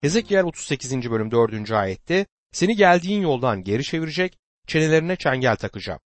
[0.00, 1.10] Hezekiel 38.
[1.10, 1.70] bölüm 4.
[1.70, 6.00] ayette seni geldiğin yoldan geri çevirecek, çenelerine çengel takacağım.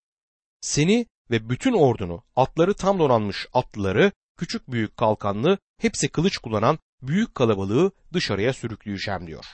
[0.61, 7.35] Seni ve bütün ordunu, atları tam donanmış atlıları, küçük büyük kalkanlı, hepsi kılıç kullanan büyük
[7.35, 9.45] kalabalığı dışarıya sürükleyeceğim diyor.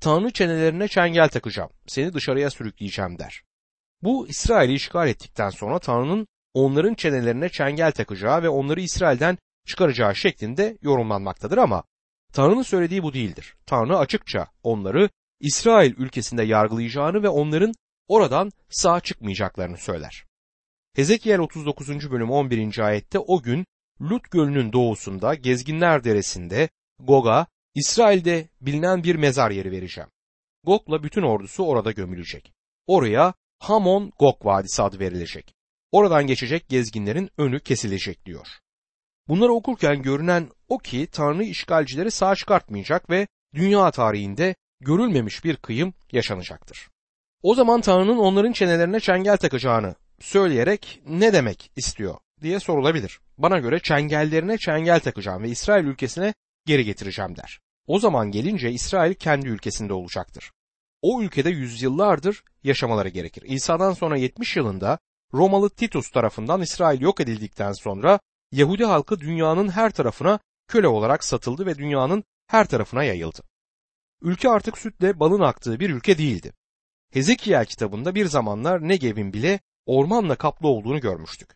[0.00, 3.42] Tanrı çenelerine çengel takacağım, seni dışarıya sürükleyeceğim der.
[4.02, 10.78] Bu İsrail'i işgal ettikten sonra Tanrı'nın onların çenelerine çengel takacağı ve onları İsrail'den çıkaracağı şeklinde
[10.82, 11.84] yorumlanmaktadır ama
[12.32, 13.54] Tanrı'nın söylediği bu değildir.
[13.66, 15.10] Tanrı açıkça onları
[15.40, 17.72] İsrail ülkesinde yargılayacağını ve onların
[18.08, 20.24] oradan sağ çıkmayacaklarını söyler.
[20.94, 22.10] Hezekiel 39.
[22.10, 22.78] bölüm 11.
[22.78, 23.66] ayette o gün
[24.00, 26.68] Lut Gölü'nün doğusunda Gezginler Deresi'nde
[26.98, 30.10] Gog'a İsrail'de bilinen bir mezar yeri vereceğim.
[30.64, 32.52] Gog'la bütün ordusu orada gömülecek.
[32.86, 35.54] Oraya Hamon Gog Vadisi adı verilecek.
[35.92, 38.46] Oradan geçecek gezginlerin önü kesilecek diyor.
[39.32, 45.94] Bunları okurken görünen o ki Tanrı işgalcileri sağ çıkartmayacak ve dünya tarihinde görülmemiş bir kıyım
[46.12, 46.88] yaşanacaktır.
[47.42, 53.20] O zaman Tanrı'nın onların çenelerine çengel takacağını söyleyerek ne demek istiyor diye sorulabilir.
[53.38, 56.34] Bana göre çengellerine çengel takacağım ve İsrail ülkesine
[56.66, 57.60] geri getireceğim der.
[57.86, 60.52] O zaman gelince İsrail kendi ülkesinde olacaktır.
[61.02, 63.42] O ülkede yüzyıllardır yaşamaları gerekir.
[63.46, 64.98] İsa'dan sonra 70 yılında
[65.34, 68.20] Romalı Titus tarafından İsrail yok edildikten sonra
[68.52, 70.38] Yahudi halkı dünyanın her tarafına
[70.68, 73.42] köle olarak satıldı ve dünyanın her tarafına yayıldı.
[74.22, 76.52] Ülke artık sütle balın aktığı bir ülke değildi.
[77.12, 81.50] Hezekiel kitabında bir zamanlar Negev'in bile ormanla kaplı olduğunu görmüştük.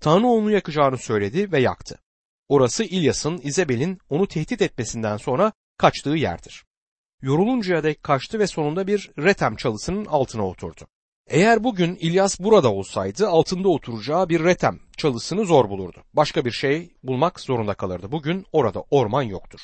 [0.00, 1.98] Tanrı onu yakacağını söyledi ve yaktı.
[2.48, 6.64] Orası İlyas'ın İzebel'in onu tehdit etmesinden sonra kaçtığı yerdir.
[7.22, 10.86] Yoruluncaya dek kaçtı ve sonunda bir retem çalısının altına oturdu.
[11.28, 16.04] Eğer bugün İlyas burada olsaydı altında oturacağı bir retem çalısını zor bulurdu.
[16.12, 18.12] Başka bir şey bulmak zorunda kalırdı.
[18.12, 19.60] Bugün orada orman yoktur.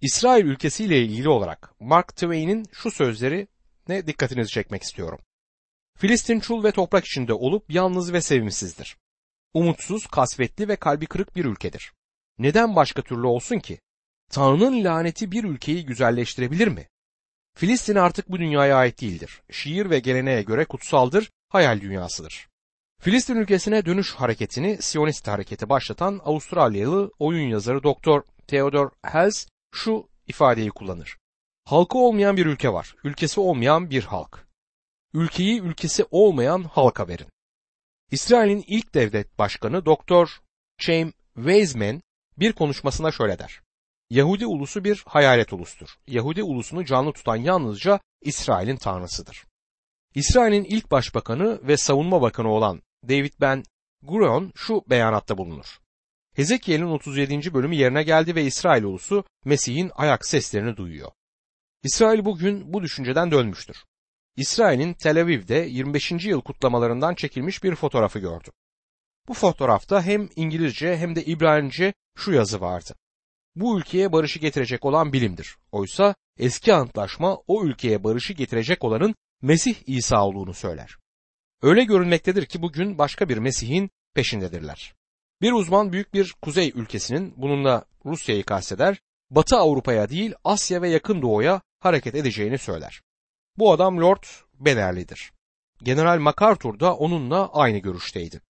[0.00, 3.48] İsrail ülkesiyle ilgili olarak Mark Twain'in şu sözleri
[3.88, 5.18] ne dikkatinizi çekmek istiyorum.
[5.98, 8.96] Filistin çul ve toprak içinde olup yalnız ve sevimsizdir.
[9.54, 11.92] Umutsuz, kasvetli ve kalbi kırık bir ülkedir.
[12.38, 13.80] Neden başka türlü olsun ki?
[14.30, 16.88] Tanrı'nın laneti bir ülkeyi güzelleştirebilir mi?
[17.60, 19.42] Filistin artık bu dünyaya ait değildir.
[19.50, 22.48] Şiir ve geleneğe göre kutsaldır, hayal dünyasıdır.
[23.00, 28.22] Filistin ülkesine dönüş hareketini Siyonist hareketi başlatan Avustralyalı oyun yazarı Dr.
[28.46, 31.18] Theodor Hels şu ifadeyi kullanır.
[31.64, 34.46] Halkı olmayan bir ülke var, ülkesi olmayan bir halk.
[35.14, 37.28] Ülkeyi ülkesi olmayan halka verin.
[38.10, 40.40] İsrail'in ilk devlet başkanı Dr.
[40.78, 42.02] Chaim Weizmann
[42.38, 43.60] bir konuşmasında şöyle der.
[44.10, 45.88] Yahudi ulusu bir hayalet ulustur.
[46.06, 49.46] Yahudi ulusunu canlı tutan yalnızca İsrail'in tanrısıdır.
[50.14, 53.62] İsrail'in ilk başbakanı ve savunma bakanı olan David Ben
[54.02, 55.78] Gurion şu beyanatta bulunur.
[56.34, 57.54] Hezekiel'in 37.
[57.54, 61.10] bölümü yerine geldi ve İsrail ulusu Mesih'in ayak seslerini duyuyor.
[61.82, 63.84] İsrail bugün bu düşünceden dönmüştür.
[64.36, 66.12] İsrail'in Tel Aviv'de 25.
[66.12, 68.50] yıl kutlamalarından çekilmiş bir fotoğrafı gördü.
[69.28, 72.94] Bu fotoğrafta hem İngilizce hem de İbranice şu yazı vardı
[73.56, 75.56] bu ülkeye barışı getirecek olan bilimdir.
[75.72, 80.96] Oysa eski antlaşma o ülkeye barışı getirecek olanın Mesih İsa olduğunu söyler.
[81.62, 84.94] Öyle görünmektedir ki bugün başka bir Mesih'in peşindedirler.
[85.42, 89.00] Bir uzman büyük bir kuzey ülkesinin bununla Rusya'yı kasteder,
[89.30, 93.02] Batı Avrupa'ya değil Asya ve Yakın Doğu'ya hareket edeceğini söyler.
[93.58, 94.24] Bu adam Lord
[94.54, 95.32] Benerli'dir.
[95.82, 98.40] General MacArthur da onunla aynı görüşteydi.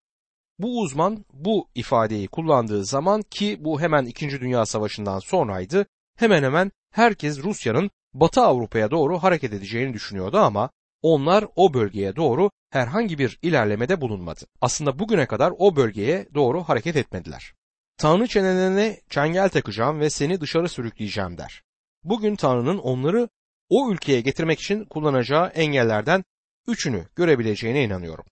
[0.61, 4.29] Bu uzman bu ifadeyi kullandığı zaman ki bu hemen 2.
[4.29, 5.85] Dünya Savaşı'ndan sonraydı
[6.17, 10.69] hemen hemen herkes Rusya'nın Batı Avrupa'ya doğru hareket edeceğini düşünüyordu ama
[11.01, 14.41] onlar o bölgeye doğru herhangi bir ilerlemede bulunmadı.
[14.61, 17.53] Aslında bugüne kadar o bölgeye doğru hareket etmediler.
[17.97, 21.63] Tanrı çenelerine çengel takacağım ve seni dışarı sürükleyeceğim der.
[22.03, 23.29] Bugün Tanrı'nın onları
[23.69, 26.23] o ülkeye getirmek için kullanacağı engellerden
[26.67, 28.25] üçünü görebileceğine inanıyorum.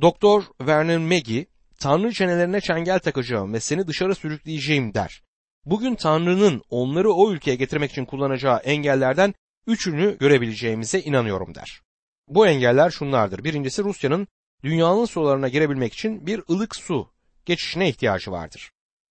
[0.00, 1.46] Doktor Vernon Maggie
[1.78, 5.22] Tanrı çenelerine çengel takacağım ve seni dışarı sürükleyeceğim der.
[5.64, 9.34] Bugün Tanrı'nın onları o ülkeye getirmek için kullanacağı engellerden
[9.66, 11.82] üçünü görebileceğimize inanıyorum der.
[12.28, 13.44] Bu engeller şunlardır.
[13.44, 14.28] Birincisi Rusya'nın
[14.64, 17.12] dünyanın sularına girebilmek için bir ılık su
[17.44, 18.72] geçişine ihtiyacı vardır.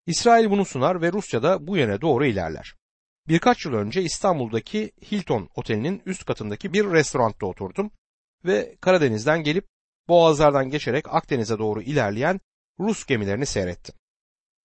[0.06, 2.74] İsrail bunu sunar ve Rusya da bu yöne doğru ilerler.
[3.28, 7.90] Birkaç yıl önce İstanbul'daki Hilton Oteli'nin üst katındaki bir restoranda oturdum
[8.44, 9.66] ve Karadeniz'den gelip
[10.08, 12.40] Boğazlardan geçerek Akdeniz'e doğru ilerleyen
[12.80, 13.94] Rus gemilerini seyrettim.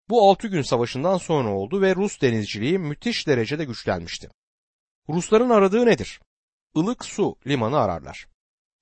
[0.10, 4.30] Bu altı gün savaşından sonra oldu ve Rus denizciliği müthiş derecede güçlenmişti.
[5.10, 6.22] Rusların aradığı nedir?
[6.76, 8.28] Ilık su limanı ararlar.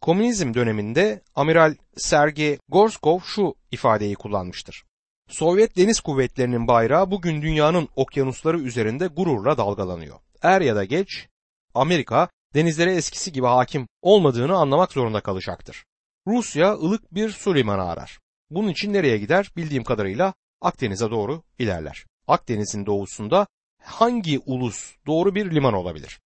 [0.01, 4.83] Komünizm döneminde Amiral Sergey Gorskov şu ifadeyi kullanmıştır.
[5.29, 10.19] Sovyet deniz kuvvetlerinin bayrağı bugün dünyanın okyanusları üzerinde gururla dalgalanıyor.
[10.41, 11.27] Er ya da geç
[11.73, 15.85] Amerika denizlere eskisi gibi hakim olmadığını anlamak zorunda kalacaktır.
[16.27, 18.19] Rusya ılık bir su limanı arar.
[18.51, 19.51] Bunun için nereye gider?
[19.57, 22.06] Bildiğim kadarıyla Akdeniz'e doğru ilerler.
[22.27, 23.48] Akdeniz'in doğusunda
[23.83, 26.21] hangi ulus doğru bir liman olabilir?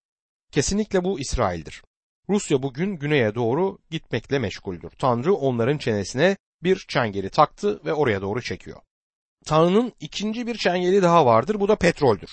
[0.52, 1.82] Kesinlikle bu İsrail'dir.
[2.28, 4.90] Rusya bugün güneye doğru gitmekle meşguldür.
[4.90, 8.80] Tanrı onların çenesine bir çengeli taktı ve oraya doğru çekiyor.
[9.44, 11.60] Tanrı'nın ikinci bir çengeli daha vardır.
[11.60, 12.30] Bu da petroldür.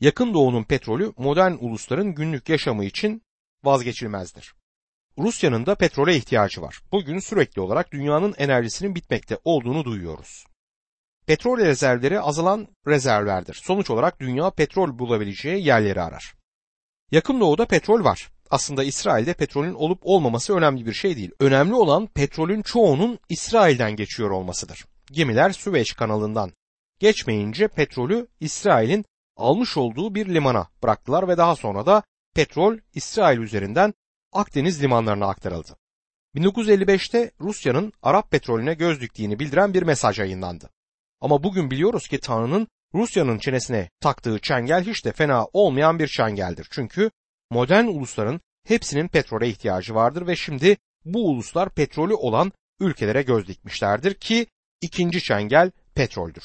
[0.00, 3.22] Yakın doğunun petrolü modern ulusların günlük yaşamı için
[3.64, 4.54] vazgeçilmezdir.
[5.20, 6.80] Rusya'nın da petrole ihtiyacı var.
[6.92, 10.44] Bugün sürekli olarak dünyanın enerjisinin bitmekte olduğunu duyuyoruz.
[11.26, 13.54] Petrol rezervleri azalan rezervlerdir.
[13.54, 16.34] Sonuç olarak dünya petrol bulabileceği yerleri arar.
[17.10, 18.30] Yakın doğuda petrol var.
[18.50, 21.30] Aslında İsrail'de petrolün olup olmaması önemli bir şey değil.
[21.40, 24.84] Önemli olan petrolün çoğunun İsrail'den geçiyor olmasıdır.
[25.12, 26.52] Gemiler Süveyş kanalından
[26.98, 29.04] geçmeyince petrolü İsrail'in
[29.36, 32.02] almış olduğu bir limana bıraktılar ve daha sonra da
[32.34, 33.94] petrol İsrail üzerinden
[34.32, 35.76] Akdeniz limanlarına aktarıldı.
[36.36, 40.70] 1955'te Rusya'nın Arap petrolüne göz diktiğini bildiren bir mesaj yayınlandı.
[41.20, 46.68] Ama bugün biliyoruz ki Tanrı'nın Rusya'nın çenesine taktığı çengel hiç de fena olmayan bir çengeldir.
[46.70, 47.10] Çünkü
[47.50, 54.14] modern ulusların hepsinin petrole ihtiyacı vardır ve şimdi bu uluslar petrolü olan ülkelere göz dikmişlerdir
[54.14, 54.46] ki
[54.80, 56.44] ikinci çengel petroldür.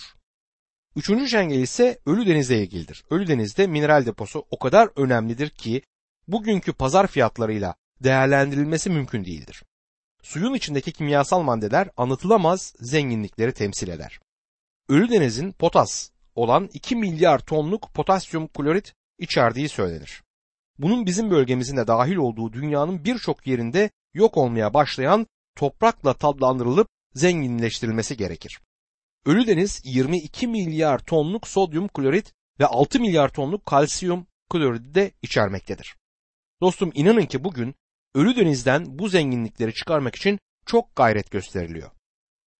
[0.96, 3.04] Üçüncü çengel ise Ölü Deniz'le ilgilidir.
[3.10, 5.82] Ölü Deniz'de mineral deposu o kadar önemlidir ki
[6.28, 9.64] bugünkü pazar fiyatlarıyla değerlendirilmesi mümkün değildir.
[10.24, 14.20] Suyun içindeki kimyasal maddeler anlatılamaz zenginlikleri temsil eder.
[14.90, 20.24] Ölü Deniz'in potas olan 2 milyar tonluk potasyum klorit içerdiği söylenir.
[20.80, 28.18] Bunun bizim bölgemizin de dahil olduğu dünyanın birçok yerinde yok olmaya başlayan toprakla tadlandırılıp zenginleştirilmesi
[28.18, 28.60] gerekir.
[29.26, 35.96] Ölüdeniz 22 milyar tonluk sodyum klorit ve 6 milyar tonluk kalsiyum kloridi de içermektedir.
[36.62, 37.76] Dostum inanın ki bugün
[38.16, 41.92] Ölüdeniz'den bu zenginlikleri çıkarmak için çok gayret gösteriliyor.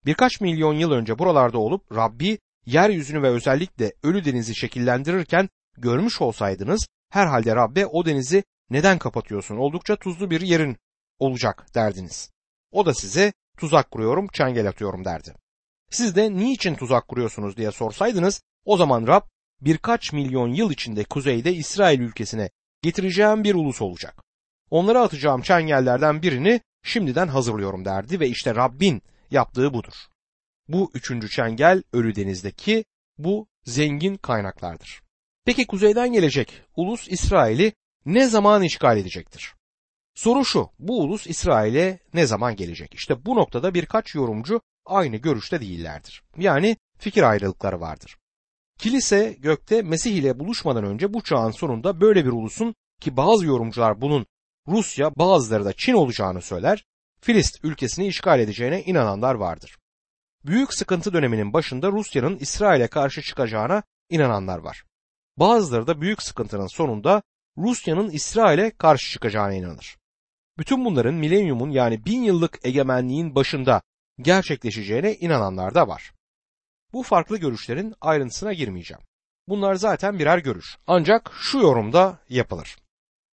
[0.06, 7.56] Birkaç milyon yıl önce buralarda olup Rabbi yeryüzünü ve özellikle Ölüdeniz'i şekillendirirken görmüş olsaydınız herhalde
[7.56, 10.78] Rabbe o denizi neden kapatıyorsun oldukça tuzlu bir yerin
[11.20, 12.32] olacak derdiniz.
[12.72, 15.34] O da size tuzak kuruyorum çengel atıyorum derdi.
[15.92, 19.22] Siz de niçin tuzak kuruyorsunuz diye sorsaydınız o zaman Rab
[19.62, 22.50] birkaç milyon yıl içinde kuzeyde İsrail ülkesine
[22.86, 24.24] getireceğim bir ulus olacak.
[24.70, 29.02] Onlara atacağım çengellerden birini şimdiden hazırlıyorum derdi ve işte Rabbin
[29.32, 29.94] yaptığı budur.
[30.68, 32.86] Bu üçüncü çengel Ölü Deniz'deki
[33.18, 35.02] bu zengin kaynaklardır.
[35.46, 37.74] Peki kuzeyden gelecek ulus İsrail'i
[38.06, 39.54] ne zaman işgal edecektir?
[40.16, 42.94] Soru şu, bu ulus İsrail'e ne zaman gelecek?
[42.94, 46.24] İşte bu noktada birkaç yorumcu aynı görüşte değillerdir.
[46.38, 48.18] Yani fikir ayrılıkları vardır.
[48.80, 54.02] Kilise gökte Mesih ile buluşmadan önce bu çağın sonunda böyle bir ulusun ki bazı yorumcular
[54.02, 54.26] bunun
[54.68, 56.86] Rusya bazıları da Çin olacağını söyler,
[57.22, 59.78] Filist ülkesini işgal edeceğine inananlar vardır.
[60.46, 64.84] Büyük sıkıntı döneminin başında Rusya'nın İsrail'e karşı çıkacağına inananlar var.
[65.38, 67.22] Bazıları da büyük sıkıntının sonunda
[67.58, 69.98] Rusya'nın İsrail'e karşı çıkacağına inanır.
[70.58, 73.82] Bütün bunların milenyumun yani bin yıllık egemenliğin başında
[74.20, 76.15] gerçekleşeceğine inananlar da var.
[76.96, 79.04] Bu farklı görüşlerin ayrıntısına girmeyeceğim.
[79.48, 80.78] Bunlar zaten birer görüş.
[80.88, 82.78] Ancak şu yorumda yapılır.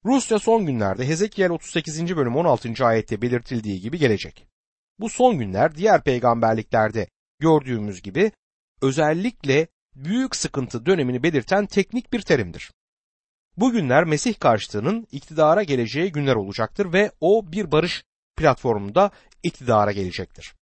[0.04, 2.16] Rusya son günlerde Hezekiel 38.
[2.16, 2.86] bölüm 16.
[2.86, 4.46] ayette belirtildiği gibi gelecek.
[4.98, 7.06] Bu son günler diğer peygamberliklerde
[7.38, 8.32] gördüğümüz gibi
[8.80, 12.72] özellikle büyük sıkıntı dönemini belirten teknik bir terimdir.
[13.56, 18.04] Bu günler Mesih karşıtının iktidara geleceği günler olacaktır ve o bir barış
[18.36, 19.10] platformunda
[19.42, 20.54] iktidara gelecektir.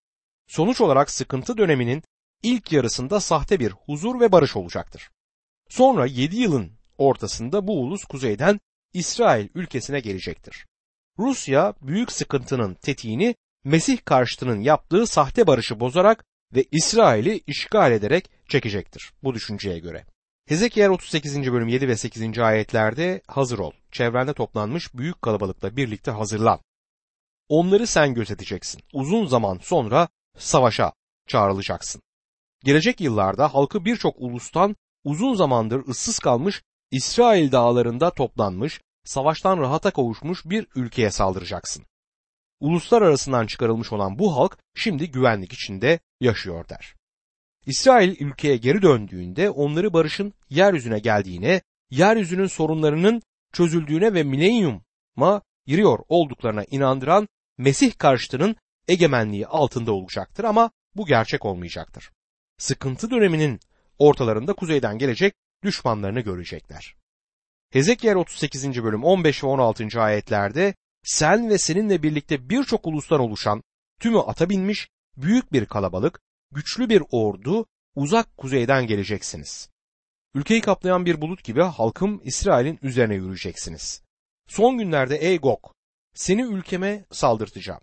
[0.48, 2.02] Sonuç olarak sıkıntı döneminin
[2.42, 5.10] ilk yarısında sahte bir huzur ve barış olacaktır.
[5.68, 8.60] Sonra 7 yılın ortasında bu ulus kuzeyden
[8.92, 10.66] İsrail ülkesine gelecektir.
[11.18, 19.12] Rusya büyük sıkıntının tetiğini Mesih karşıtının yaptığı sahte barışı bozarak ve İsrail'i işgal ederek çekecektir
[19.22, 20.04] bu düşünceye göre.
[20.48, 21.52] Hezekiel 38.
[21.52, 22.38] bölüm 7 ve 8.
[22.38, 23.72] ayetlerde hazır ol.
[23.92, 26.60] Çevrende toplanmış büyük kalabalıkla birlikte hazırlan.
[27.48, 28.82] Onları sen gözeteceksin.
[28.92, 30.92] Uzun zaman sonra savaşa
[31.26, 32.02] çağrılacaksın.
[32.64, 40.44] Gelecek yıllarda halkı birçok ulustan uzun zamandır ıssız kalmış İsrail dağlarında toplanmış, savaştan rahata kavuşmuş
[40.44, 41.84] bir ülkeye saldıracaksın.
[42.60, 46.94] Uluslar arasından çıkarılmış olan bu halk şimdi güvenlik içinde yaşıyor der.
[47.66, 56.64] İsrail ülkeye geri döndüğünde onları barışın yeryüzüne geldiğine, yeryüzünün sorunlarının çözüldüğüne ve milenyuma giriyor olduklarına
[56.64, 58.56] inandıran Mesih karşıtının
[58.88, 62.10] egemenliği altında olacaktır ama bu gerçek olmayacaktır.
[62.60, 63.60] Sıkıntı döneminin
[63.98, 66.96] ortalarında kuzeyden gelecek düşmanlarını görecekler.
[67.70, 68.84] Hezekiel 38.
[68.84, 70.00] bölüm 15 ve 16.
[70.00, 70.74] ayetlerde
[71.04, 73.62] sen ve seninle birlikte birçok ulustan oluşan
[74.00, 79.70] tümü ata binmiş büyük bir kalabalık, güçlü bir ordu uzak kuzeyden geleceksiniz.
[80.34, 84.02] Ülkeyi kaplayan bir bulut gibi halkım İsrail'in üzerine yürüyeceksiniz.
[84.48, 85.64] Son günlerde ey Gog,
[86.14, 87.80] seni ülkeme saldırtacağım.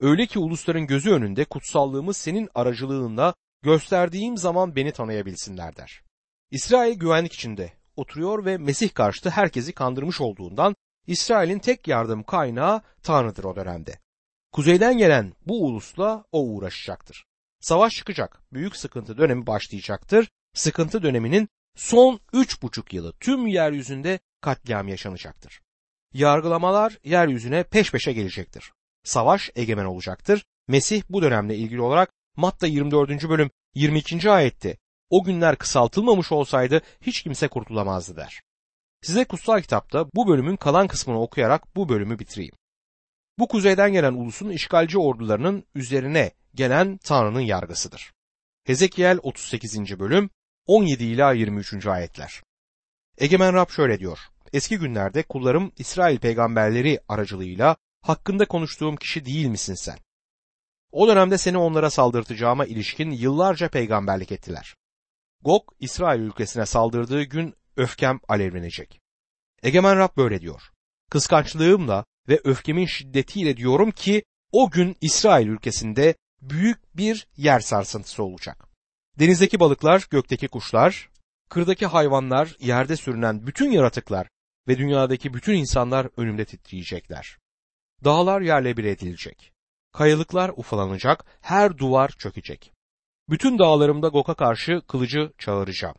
[0.00, 6.02] Öyle ki ulusların gözü önünde kutsallığımı senin aracılığında gösterdiğim zaman beni tanıyabilsinler der.
[6.50, 13.44] İsrail güvenlik içinde oturuyor ve Mesih karşıtı herkesi kandırmış olduğundan İsrail'in tek yardım kaynağı Tanrı'dır
[13.44, 13.98] o dönemde.
[14.52, 17.26] Kuzeyden gelen bu ulusla o uğraşacaktır.
[17.60, 20.28] Savaş çıkacak, büyük sıkıntı dönemi başlayacaktır.
[20.54, 25.60] Sıkıntı döneminin son üç buçuk yılı tüm yeryüzünde katliam yaşanacaktır.
[26.12, 28.72] Yargılamalar yeryüzüne peş peşe gelecektir.
[29.04, 30.44] Savaş egemen olacaktır.
[30.68, 33.28] Mesih bu dönemle ilgili olarak Matta 24.
[33.28, 34.30] bölüm 22.
[34.30, 34.76] ayette
[35.10, 38.42] o günler kısaltılmamış olsaydı hiç kimse kurtulamazdı der.
[39.02, 42.54] Size kutsal kitapta bu bölümün kalan kısmını okuyarak bu bölümü bitireyim.
[43.38, 48.12] Bu kuzeyden gelen ulusun işgalci ordularının üzerine gelen Tanrı'nın yargısıdır.
[48.64, 49.98] Hezekiel 38.
[49.98, 50.30] bölüm
[50.66, 51.86] 17 ila 23.
[51.86, 52.42] ayetler.
[53.18, 54.18] Egemen Rab şöyle diyor.
[54.52, 59.98] Eski günlerde kullarım İsrail peygamberleri aracılığıyla hakkında konuştuğum kişi değil misin sen?
[60.94, 64.74] O dönemde seni onlara saldırtacağıma ilişkin yıllarca peygamberlik ettiler.
[65.42, 69.00] Gog İsrail ülkesine saldırdığı gün öfkem alevlenecek.
[69.62, 70.62] Egemen Rab böyle diyor.
[71.10, 74.22] Kıskançlığımla ve öfkemin şiddetiyle diyorum ki
[74.52, 78.68] o gün İsrail ülkesinde büyük bir yer sarsıntısı olacak.
[79.18, 81.10] Denizdeki balıklar, gökteki kuşlar,
[81.48, 84.28] kırdaki hayvanlar, yerde sürünen bütün yaratıklar
[84.68, 87.38] ve dünyadaki bütün insanlar önümde titriyecekler.
[88.04, 89.53] Dağlar yerle bir edilecek.
[89.94, 92.72] Kayalıklar ufalanacak, her duvar çökecek.
[93.28, 95.94] Bütün dağlarımda Gok'a karşı kılıcı çağıracağım.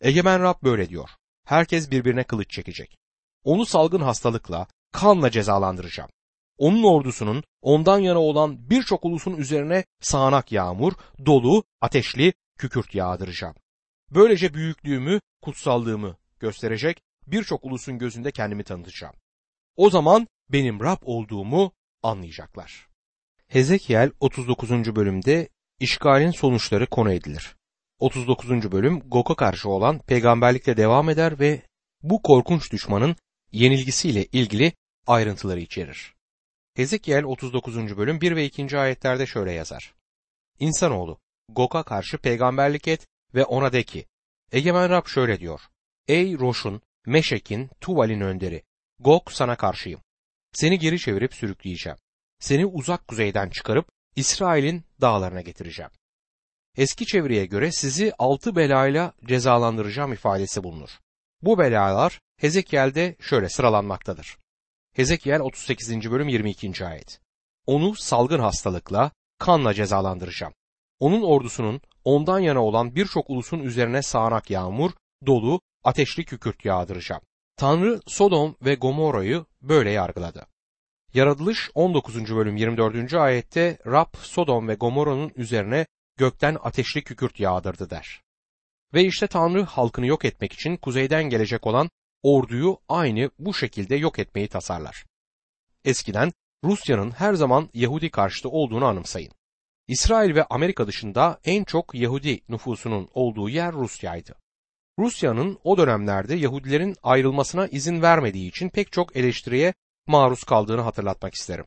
[0.00, 1.08] Egemen Rab böyle diyor.
[1.44, 2.98] Herkes birbirine kılıç çekecek.
[3.44, 6.10] Onu salgın hastalıkla, kanla cezalandıracağım.
[6.58, 10.92] Onun ordusunun ondan yana olan birçok ulusun üzerine sağanak yağmur,
[11.26, 13.54] dolu, ateşli kükürt yağdıracağım.
[14.10, 19.14] Böylece büyüklüğümü, kutsallığımı gösterecek birçok ulusun gözünde kendimi tanıtacağım.
[19.76, 21.72] O zaman benim Rab olduğumu
[22.02, 22.91] anlayacaklar.
[23.52, 24.70] Hezekiel 39.
[24.70, 25.48] bölümde
[25.80, 27.56] işgalin sonuçları konu edilir.
[27.98, 28.72] 39.
[28.72, 31.62] bölüm Gok'a karşı olan peygamberlikle devam eder ve
[32.02, 33.16] bu korkunç düşmanın
[33.50, 34.72] yenilgisiyle ilgili
[35.06, 36.14] ayrıntıları içerir.
[36.74, 37.96] Hezekiel 39.
[37.96, 38.78] bölüm 1 ve 2.
[38.78, 39.94] ayetlerde şöyle yazar.
[40.58, 41.18] İnsanoğlu,
[41.48, 44.06] Gok'a karşı peygamberlik et ve ona de ki,
[44.52, 45.60] Egemen Rab şöyle diyor.
[46.08, 48.62] Ey Roş'un, Meşek'in, Tuval'in önderi,
[48.98, 50.00] Gok sana karşıyım.
[50.52, 51.98] Seni geri çevirip sürükleyeceğim.
[52.42, 55.90] Seni uzak kuzeyden çıkarıp İsrail'in dağlarına getireceğim.
[56.76, 60.90] Eski çevireye göre sizi altı belayla cezalandıracağım ifadesi bulunur.
[61.42, 64.38] Bu belalar Hezekiel'de şöyle sıralanmaktadır.
[64.92, 66.10] Hezekiel 38.
[66.10, 66.86] bölüm 22.
[66.86, 67.20] ayet.
[67.66, 70.52] Onu salgın hastalıkla, kanla cezalandıracağım.
[71.00, 74.90] Onun ordusunun ondan yana olan birçok ulusun üzerine sağanak yağmur,
[75.26, 77.22] dolu, ateşli kükürt yağdıracağım.
[77.56, 80.51] Tanrı Sodom ve Gomorra'yı böyle yargıladı.
[81.14, 82.36] Yaratılış 19.
[82.36, 83.14] bölüm 24.
[83.14, 88.22] ayette Rab Sodom ve Gomorra'nın üzerine gökten ateşli kükürt yağdırdı der.
[88.94, 91.90] Ve işte Tanrı halkını yok etmek için kuzeyden gelecek olan
[92.22, 95.04] orduyu aynı bu şekilde yok etmeyi tasarlar.
[95.84, 96.32] Eskiden
[96.64, 99.32] Rusya'nın her zaman Yahudi karşıtı olduğunu anımsayın.
[99.88, 104.34] İsrail ve Amerika dışında en çok Yahudi nüfusunun olduğu yer Rusya'ydı.
[104.98, 109.74] Rusya'nın o dönemlerde Yahudilerin ayrılmasına izin vermediği için pek çok eleştiriye
[110.06, 111.64] maruz kaldığını hatırlatmak isterim.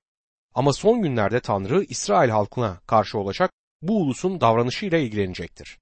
[0.54, 3.51] Ama son günlerde Tanrı İsrail halkına karşı olacak
[3.82, 5.80] bu ulusun davranışıyla ilgilenecektir.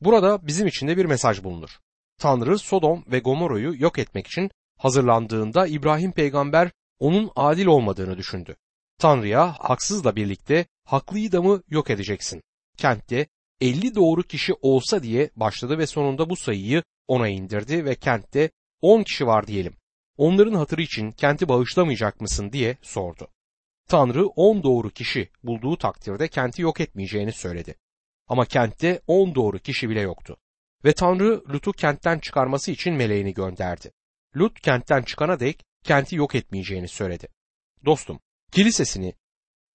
[0.00, 1.70] Burada bizim için de bir mesaj bulunur.
[2.18, 8.56] Tanrı Sodom ve Gomorra'yı yok etmek için hazırlandığında İbrahim peygamber onun adil olmadığını düşündü.
[8.98, 12.42] Tanrı'ya haksızla birlikte haklıyı da mı yok edeceksin?
[12.76, 13.26] Kentte
[13.60, 18.50] 50 doğru kişi olsa diye başladı ve sonunda bu sayıyı ona indirdi ve kentte
[18.80, 19.74] 10 kişi var diyelim.
[20.16, 23.28] Onların hatırı için kenti bağışlamayacak mısın diye sordu.
[23.88, 27.74] Tanrı 10 doğru kişi bulduğu takdirde kenti yok etmeyeceğini söyledi.
[28.28, 30.36] Ama kentte 10 doğru kişi bile yoktu.
[30.84, 33.92] Ve Tanrı Lut'u kentten çıkarması için meleğini gönderdi.
[34.36, 37.28] Lut kentten çıkana dek kenti yok etmeyeceğini söyledi.
[37.84, 38.20] Dostum,
[38.52, 39.14] kilisesini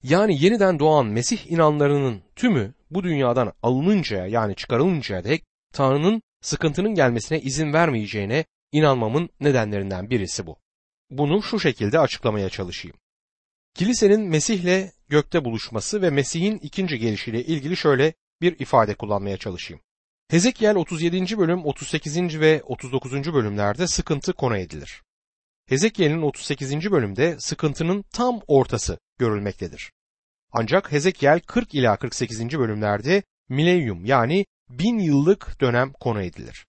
[0.03, 5.43] yani yeniden doğan Mesih inanlarının tümü bu dünyadan alınıncaya yani çıkarılıncaya dek
[5.73, 10.57] Tanrı'nın sıkıntının gelmesine izin vermeyeceğine inanmamın nedenlerinden birisi bu.
[11.09, 12.97] Bunu şu şekilde açıklamaya çalışayım.
[13.75, 19.81] Kilisenin Mesih'le gökte buluşması ve Mesih'in ikinci gelişiyle ilgili şöyle bir ifade kullanmaya çalışayım.
[20.29, 21.37] Hezekiel 37.
[21.37, 22.39] bölüm 38.
[22.39, 23.33] ve 39.
[23.33, 25.03] bölümlerde sıkıntı konu edilir.
[25.67, 26.91] Hezekiel'in 38.
[26.91, 29.91] bölümde sıkıntının tam ortası görülmektedir.
[30.51, 32.59] Ancak Hezekiel 40 ila 48.
[32.59, 36.65] bölümlerde milenyum yani bin yıllık dönem konu edilir.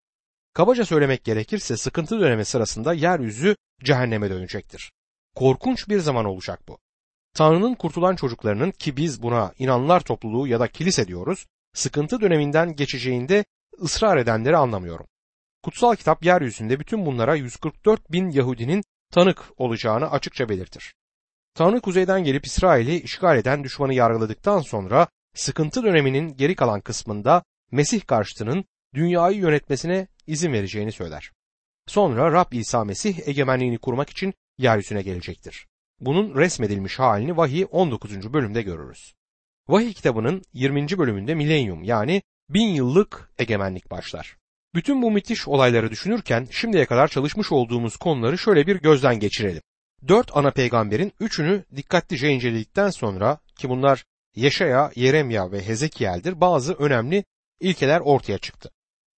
[0.55, 4.93] Kabaca söylemek gerekirse sıkıntı dönemi sırasında yeryüzü cehenneme dönecektir.
[5.35, 6.79] Korkunç bir zaman olacak bu.
[7.35, 13.45] Tanrı'nın kurtulan çocuklarının ki biz buna inanlar topluluğu ya da kilise diyoruz, sıkıntı döneminden geçeceğinde
[13.83, 15.07] ısrar edenleri anlamıyorum.
[15.63, 18.83] Kutsal kitap yeryüzünde bütün bunlara 144 bin Yahudinin
[19.13, 20.95] tanık olacağını açıkça belirtir.
[21.55, 28.07] Tanrı kuzeyden gelip İsrail'i işgal eden düşmanı yargıladıktan sonra sıkıntı döneminin geri kalan kısmında Mesih
[28.07, 31.31] karşıtının dünyayı yönetmesine izin vereceğini söyler.
[31.87, 35.67] Sonra Rab İsa Mesih egemenliğini kurmak için yeryüzüne gelecektir.
[36.01, 38.33] Bunun resmedilmiş halini Vahiy 19.
[38.33, 39.15] bölümde görürüz.
[39.69, 40.99] Vahiy kitabının 20.
[40.99, 44.37] bölümünde milenyum yani bin yıllık egemenlik başlar.
[44.75, 49.63] Bütün bu müthiş olayları düşünürken şimdiye kadar çalışmış olduğumuz konuları şöyle bir gözden geçirelim.
[50.09, 54.05] Dört ana peygamberin üçünü dikkatlice inceledikten sonra ki bunlar
[54.37, 57.25] Yeşaya, Yeremya ve Hezekiel'dir bazı önemli
[57.61, 58.71] ilkeler ortaya çıktı.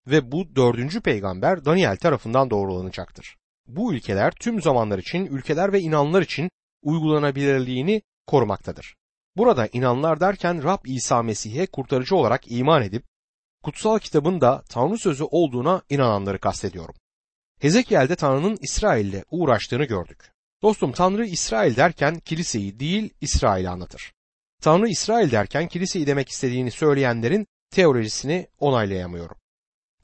[0.07, 3.37] Ve bu dördüncü peygamber Daniel tarafından doğrulanacaktır.
[3.67, 6.49] Bu ilkeler tüm zamanlar için, ülkeler ve inanlar için
[6.83, 8.95] uygulanabilirliğini korumaktadır.
[9.37, 13.03] Burada inanlar derken Rab İsa Mesih'e kurtarıcı olarak iman edip
[13.63, 16.95] kutsal kitabın da Tanrı sözü olduğuna inananları kastediyorum.
[17.59, 20.31] Hezekiel'de Tanrı'nın İsrail'le uğraştığını gördük.
[20.61, 24.13] Dostum Tanrı İsrail derken kiliseyi değil İsrail'i anlatır.
[24.61, 29.37] Tanrı İsrail derken kiliseyi demek istediğini söyleyenlerin teolojisini onaylayamıyorum.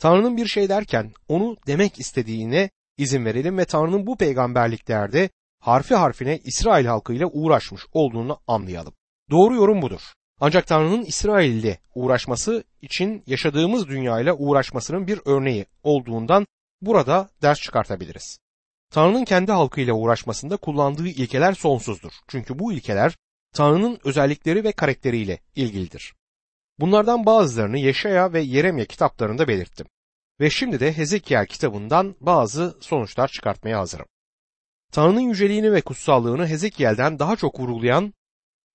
[0.02, 5.30] Tanrı'nın bir şey derken onu demek istediğine izin verelim ve Tanrı'nın bu peygamberliklerde
[5.60, 8.94] harfi harfine İsrail halkıyla uğraşmış olduğunu anlayalım.
[9.30, 10.02] Doğru yorum budur.
[10.40, 16.48] Ancak Tanrı'nın İsrail ile uğraşması için yaşadığımız dünyayla uğraşmasının bir örneği olduğundan
[16.82, 18.40] burada ders çıkartabiliriz.
[18.92, 22.12] Tanrı'nın kendi halkıyla uğraşmasında kullandığı ilkeler sonsuzdur.
[22.28, 23.16] Çünkü bu ilkeler
[23.54, 26.14] Tanrı'nın özellikleri ve karakteriyle ilgilidir.
[26.80, 29.88] Bunlardan bazılarını Yeşaya ve Yeremye kitaplarında belirttim.
[30.40, 34.06] Ve şimdi de Hezekiel kitabından bazı sonuçlar çıkartmaya hazırım.
[34.92, 38.14] Tanrı'nın yüceliğini ve kutsallığını Hezekiel'den daha çok vurgulayan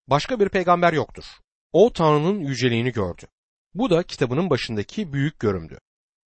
[0.09, 1.24] başka bir peygamber yoktur.
[1.72, 3.26] O Tanrı'nın yüceliğini gördü.
[3.74, 5.78] Bu da kitabının başındaki büyük görümdü.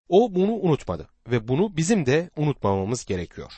[0.09, 3.53] O bunu unutmadı ve bunu bizim de unutmamamız gerekiyor.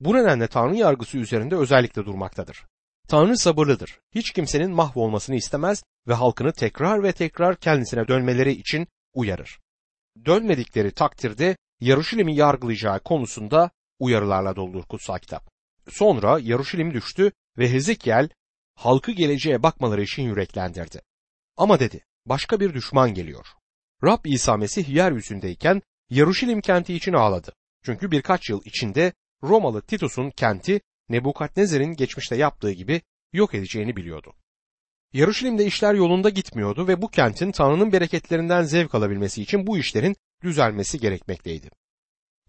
[0.00, 2.64] Bu nedenle Tanrı yargısı üzerinde özellikle durmaktadır.
[3.08, 4.00] Tanrı sabırlıdır.
[4.14, 9.58] Hiç kimsenin mahvolmasını istemez ve halkını tekrar ve tekrar kendisine dönmeleri için uyarır.
[10.26, 15.50] Dönmedikleri takdirde Yaruşilim'i yargılayacağı konusunda uyarılarla doludur kutsal kitap.
[15.88, 18.28] Sonra Yaruşilim düştü ve Hezekiel
[18.74, 21.02] halkı geleceğe bakmaları için yüreklendirdi.
[21.56, 23.46] Ama dedi, başka bir düşman geliyor.
[24.04, 27.52] Rab İsa Mesih yeryüzündeyken Yaruşilim kenti için ağladı.
[27.84, 34.32] Çünkü birkaç yıl içinde Romalı Titus'un kenti Nebukadnezer'in geçmişte yaptığı gibi yok edeceğini biliyordu.
[35.12, 41.00] Yarışilim'de işler yolunda gitmiyordu ve bu kentin Tanrı'nın bereketlerinden zevk alabilmesi için bu işlerin düzelmesi
[41.00, 41.70] gerekmekteydi.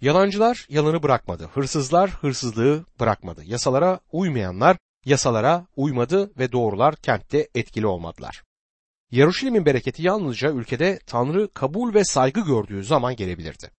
[0.01, 8.43] Yalancılar yalanı bırakmadı, hırsızlar hırsızlığı bırakmadı, yasalara uymayanlar yasalara uymadı ve doğrular kentte etkili olmadılar.
[9.11, 13.71] Yarışilim'in bereketi yalnızca ülkede Tanrı kabul ve saygı gördüğü zaman gelebilirdi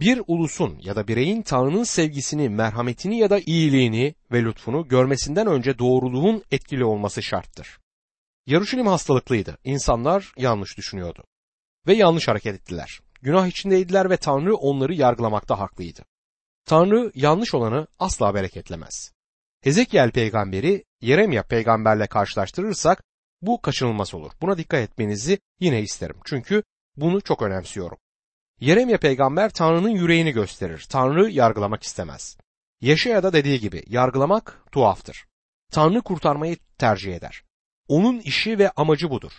[0.00, 5.78] bir ulusun ya da bireyin Tanrı'nın sevgisini, merhametini ya da iyiliğini ve lütfunu görmesinden önce
[5.78, 7.78] doğruluğun etkili olması şarttır.
[8.46, 9.58] Yaruşilim hastalıklıydı.
[9.64, 11.24] İnsanlar yanlış düşünüyordu.
[11.86, 13.00] Ve yanlış hareket ettiler.
[13.22, 16.04] Günah içindeydiler ve Tanrı onları yargılamakta haklıydı.
[16.64, 19.12] Tanrı yanlış olanı asla bereketlemez.
[19.60, 23.04] Hezekiel peygamberi Yeremya peygamberle karşılaştırırsak
[23.42, 24.32] bu kaçınılmaz olur.
[24.42, 26.16] Buna dikkat etmenizi yine isterim.
[26.24, 26.62] Çünkü
[26.96, 27.98] bunu çok önemsiyorum.
[28.60, 30.86] Yeremye peygamber Tanrı'nın yüreğini gösterir.
[30.88, 32.36] Tanrı yargılamak istemez.
[32.80, 35.26] Yaşaya da dediği gibi yargılamak tuhaftır.
[35.72, 37.42] Tanrı kurtarmayı tercih eder.
[37.88, 39.32] Onun işi ve amacı budur.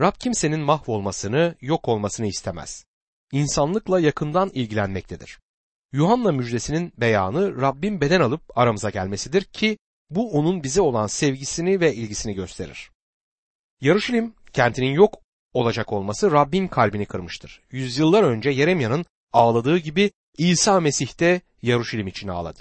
[0.00, 2.84] Rab kimsenin mahvolmasını, yok olmasını istemez.
[3.32, 5.38] İnsanlıkla yakından ilgilenmektedir.
[5.92, 9.78] Yuhanna müjdesinin beyanı Rabbin beden alıp aramıza gelmesidir ki
[10.10, 12.90] bu onun bize olan sevgisini ve ilgisini gösterir.
[13.80, 15.22] Yarışilim kentinin yok
[15.58, 17.62] olacak olması Rabbin kalbini kırmıştır.
[17.70, 22.60] Yüzyıllar önce Yeremya'nın ağladığı gibi İsa Mesih de Yaruşilim için ağladı.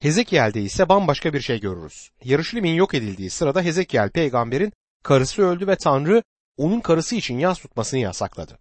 [0.00, 2.10] Hezekiel'de ise bambaşka bir şey görürüz.
[2.24, 6.22] Yaruşilim'in yok edildiği sırada Hezekiel peygamberin karısı öldü ve Tanrı
[6.56, 8.58] onun karısı için yas tutmasını yasakladı.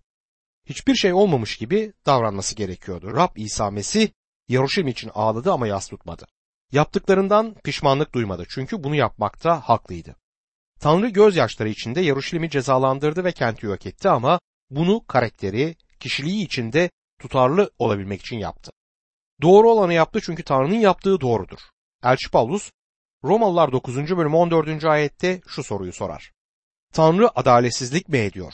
[0.66, 3.14] Hiçbir şey olmamış gibi davranması gerekiyordu.
[3.16, 4.10] Rab İsa Mesih
[4.48, 6.26] Yaruşilim için ağladı ama yas tutmadı.
[6.72, 10.16] Yaptıklarından pişmanlık duymadı çünkü bunu yapmakta haklıydı.
[10.84, 17.72] Tanrı gözyaşları içinde Yaruşilim'i cezalandırdı ve kenti yok etti ama bunu karakteri, kişiliği içinde tutarlı
[17.80, 18.72] olabilmek için yaptı.
[19.42, 21.60] Doğru olanı yaptı çünkü Tanrı'nın yaptığı doğrudur.
[22.04, 22.72] Elçi Paulus
[23.24, 23.98] Romalılar 9.
[23.98, 24.84] bölüm 14.
[24.84, 26.32] ayette şu soruyu sorar.
[26.94, 28.54] Tanrı adaletsizlik mi ediyor?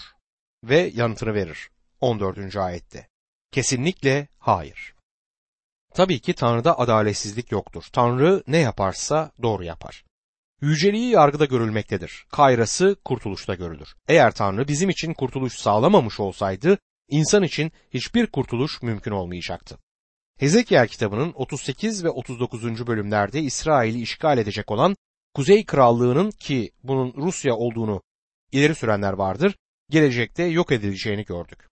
[0.63, 1.69] Ve yanıtını verir
[2.01, 2.55] 14.
[2.55, 3.07] ayette.
[3.51, 4.95] Kesinlikle hayır.
[5.93, 7.83] Tabii ki Tanrı'da adaletsizlik yoktur.
[7.93, 10.08] Tanrı ne yaparsa doğru yapar.
[10.61, 12.25] Yüceliği yargıda görülmektedir.
[12.31, 13.95] Kayrası kurtuluşta görülür.
[14.07, 16.77] Eğer Tanrı bizim için kurtuluş sağlamamış olsaydı
[17.09, 19.77] insan için hiçbir kurtuluş mümkün olmayacaktı.
[20.37, 22.87] Hezekiel kitabının 38 ve 39.
[22.87, 24.95] bölümlerde İsrail'i işgal edecek olan
[25.33, 28.01] Kuzey Krallığı'nın ki bunun Rusya olduğunu
[28.51, 29.55] ileri sürenler vardır,
[29.89, 31.67] gelecekte yok edileceğini gördük.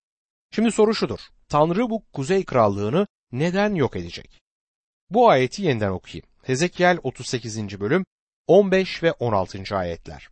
[0.52, 1.20] Şimdi soru şudur.
[1.50, 4.40] Tanrı bu Kuzey Krallığı'nı neden yok edecek?
[5.10, 6.26] Bu ayeti yeniden okuyayım.
[6.44, 7.80] Hezekiel 38.
[7.80, 8.06] bölüm
[8.48, 9.78] 15 ve 16.
[9.78, 10.30] ayetler.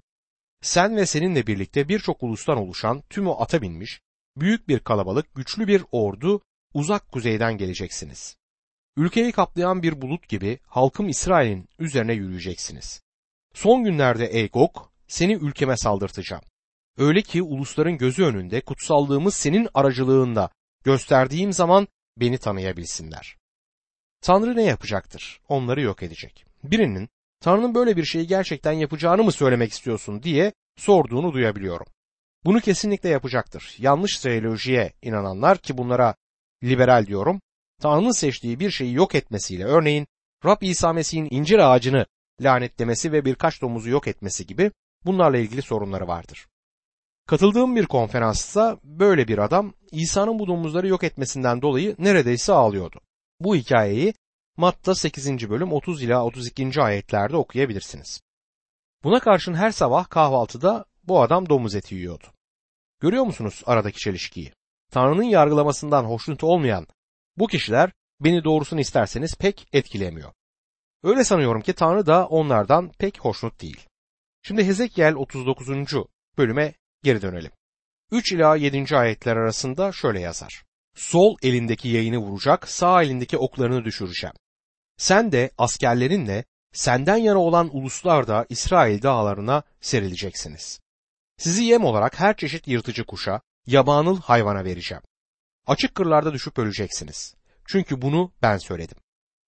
[0.62, 4.02] Sen ve seninle birlikte birçok ulustan oluşan tümü ata binmiş,
[4.38, 6.42] büyük bir kalabalık, güçlü bir ordu
[6.74, 8.38] uzak kuzeyden geleceksiniz.
[8.98, 13.02] Ülkeyi kaplayan bir bulut gibi halkım İsrail'in üzerine yürüyeceksiniz.
[13.54, 16.44] Son günlerde ey Gog, seni ülkeme saldırtacağım.
[16.98, 20.50] Öyle ki ulusların gözü önünde kutsallığımı senin aracılığında
[20.84, 23.38] gösterdiğim zaman beni tanıyabilsinler.
[24.22, 25.42] Tanrı ne yapacaktır?
[25.48, 26.46] Onları yok edecek.
[26.64, 27.10] Birinin
[27.46, 31.86] Tanrı'nın böyle bir şeyi gerçekten yapacağını mı söylemek istiyorsun diye sorduğunu duyabiliyorum.
[32.46, 33.76] Bunu kesinlikle yapacaktır.
[33.78, 36.16] Yanlış teolojiye inananlar ki bunlara
[36.64, 37.42] liberal diyorum,
[37.82, 40.08] Tanrı'nın seçtiği bir şeyi yok etmesiyle örneğin
[40.46, 42.06] Rab İsa Mesih'in incir ağacını
[42.42, 44.72] lanetlemesi ve birkaç domuzu yok etmesi gibi
[45.06, 46.48] bunlarla ilgili sorunları vardır.
[47.28, 53.00] Katıldığım bir konferansta böyle bir adam İsa'nın bu domuzları yok etmesinden dolayı neredeyse ağlıyordu.
[53.40, 54.14] Bu hikayeyi
[54.58, 55.50] Matta 8.
[55.50, 56.82] bölüm 30 ila 32.
[56.82, 58.22] ayetlerde okuyabilirsiniz.
[59.04, 62.28] Buna karşın her sabah kahvaltıda bu adam domuz eti yiyordu.
[63.00, 64.54] Görüyor musunuz aradaki çelişkiyi?
[64.92, 66.88] Tanrı'nın yargılamasından hoşnut olmayan
[67.38, 70.34] bu kişiler beni doğrusunu isterseniz pek etkilemiyor.
[71.04, 73.88] Öyle sanıyorum ki Tanrı da onlardan pek hoşnut değil.
[74.42, 75.68] Şimdi Hezekiel 39.
[76.38, 77.52] bölüme geri dönelim.
[78.12, 78.98] 3 ila 7.
[78.98, 80.64] ayetler arasında şöyle yazar.
[80.96, 84.36] Sol elindeki yayını vuracak, sağ elindeki oklarını düşüreceğim.
[84.98, 90.80] Sen de askerlerinle senden yana olan uluslar da İsrail dağlarına serileceksiniz.
[91.38, 95.04] Sizi yem olarak her çeşit yırtıcı kuşa, yabanıl hayvana vereceğim.
[95.68, 97.36] Açık kırlarda düşüp öleceksiniz.
[97.66, 98.98] Çünkü bunu ben söyledim.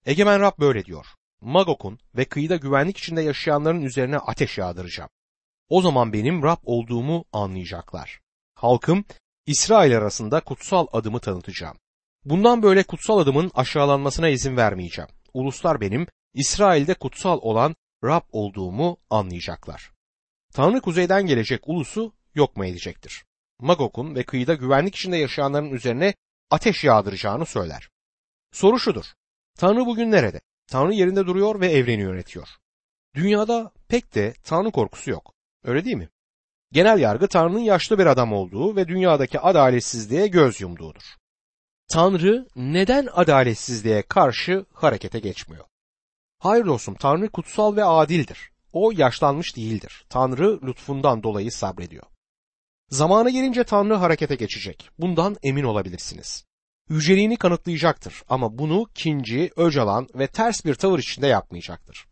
[0.07, 1.07] Egemen Rab böyle diyor.
[1.41, 5.11] Magok'un ve kıyıda güvenlik içinde yaşayanların üzerine ateş yağdıracağım.
[5.69, 8.21] O zaman benim Rab olduğumu anlayacaklar.
[8.55, 9.05] Halkım
[9.47, 11.77] İsrail arasında kutsal adımı tanıtacağım.
[12.25, 15.11] Bundan böyle kutsal adımın aşağılanmasına izin vermeyeceğim.
[15.37, 19.92] Uluslar benim İsrail'de kutsal olan Rab olduğumu anlayacaklar.
[20.53, 23.25] Tanrı kuzeyden gelecek ulusu yok mu edecektir?
[23.61, 26.14] Magok'un ve kıyıda güvenlik içinde yaşayanların üzerine
[26.51, 27.88] ateş yağdıracağını söyler.
[28.53, 29.05] Soru şudur.
[29.59, 30.40] Tanrı bugün nerede?
[30.66, 32.49] Tanrı yerinde duruyor ve evreni yönetiyor.
[33.14, 35.35] Dünyada pek de Tanrı korkusu yok.
[35.64, 36.09] Öyle değil mi?
[36.72, 41.03] Genel yargı Tanrı'nın yaşlı bir adam olduğu ve dünyadaki adaletsizliğe göz yumduğudur.
[41.88, 45.64] Tanrı neden adaletsizliğe karşı harekete geçmiyor?
[46.38, 48.51] Hayır dostum Tanrı kutsal ve adildir.
[48.72, 50.05] O yaşlanmış değildir.
[50.09, 52.03] Tanrı lütfundan dolayı sabrediyor.
[52.90, 54.90] Zamanı gelince Tanrı harekete geçecek.
[54.99, 56.44] Bundan emin olabilirsiniz.
[56.88, 62.07] Yüceliğini kanıtlayacaktır ama bunu kinci, öcalan ve ters bir tavır içinde yapmayacaktır.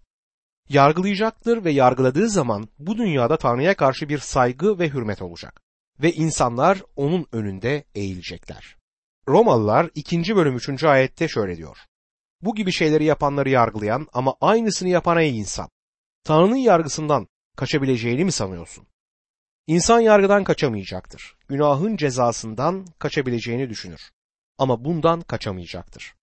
[0.69, 5.61] Yargılayacaktır ve yargıladığı zaman bu dünyada Tanrı'ya karşı bir saygı ve hürmet olacak.
[6.03, 8.77] Ve insanlar onun önünde eğilecekler.
[9.29, 10.37] Romalılar 2.
[10.37, 10.85] bölüm 3.
[10.85, 11.79] ayette şöyle diyor.
[12.43, 15.69] Bu gibi şeyleri yapanları yargılayan ama aynısını yapan ey insan.
[16.25, 18.87] Tanrı'nın yargısından kaçabileceğini mi sanıyorsun?
[19.67, 21.37] İnsan yargıdan kaçamayacaktır.
[21.49, 24.11] Günahın cezasından kaçabileceğini düşünür.
[24.59, 26.15] Ama bundan kaçamayacaktır.